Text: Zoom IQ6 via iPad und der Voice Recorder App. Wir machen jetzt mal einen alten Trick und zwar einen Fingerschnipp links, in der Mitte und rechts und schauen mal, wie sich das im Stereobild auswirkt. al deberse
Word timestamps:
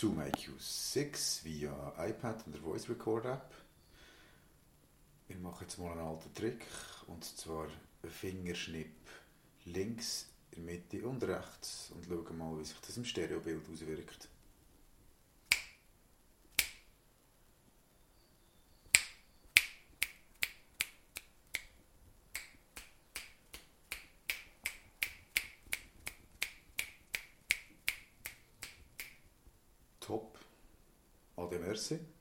Zoom 0.00 0.18
IQ6 0.18 1.44
via 1.44 1.92
iPad 1.98 2.46
und 2.46 2.54
der 2.54 2.62
Voice 2.62 2.88
Recorder 2.88 3.34
App. 3.34 3.54
Wir 5.28 5.36
machen 5.36 5.58
jetzt 5.60 5.78
mal 5.78 5.92
einen 5.92 6.00
alten 6.00 6.32
Trick 6.32 6.64
und 7.06 7.22
zwar 7.22 7.66
einen 8.02 8.10
Fingerschnipp 8.10 8.96
links, 9.66 10.30
in 10.52 10.64
der 10.64 10.74
Mitte 10.76 11.06
und 11.06 11.22
rechts 11.22 11.92
und 11.94 12.06
schauen 12.06 12.38
mal, 12.38 12.58
wie 12.58 12.64
sich 12.64 12.80
das 12.80 12.96
im 12.96 13.04
Stereobild 13.04 13.60
auswirkt. 13.70 14.30
al 31.40 31.48
deberse 31.48 32.19